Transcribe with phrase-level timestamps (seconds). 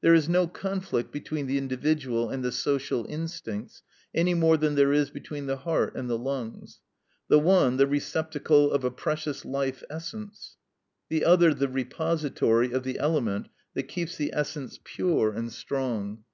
[0.00, 3.82] There is no conflict between the individual and the social instincts,
[4.14, 6.80] any more than there is between the heart and the lungs:
[7.28, 10.56] the one the receptacle of a precious life essence,
[11.10, 16.24] the other the repository of the element that keeps the essence pure and strong.